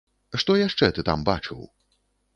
Што 0.43 0.55
яшчэ 0.61 0.89
ты 0.95 1.05
там 1.11 1.27
бачыў? 1.31 1.61